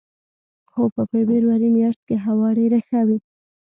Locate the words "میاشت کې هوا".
1.77-2.49